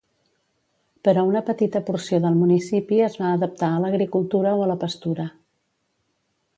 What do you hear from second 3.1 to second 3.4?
es va